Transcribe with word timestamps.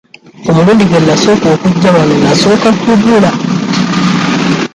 Omulundi 0.49 0.83
gwe 0.87 0.99
nnasooka 1.01 1.47
okujja 1.55 1.89
wano 1.95 2.13
nnasooka 2.19 2.69
kubula. 2.79 3.31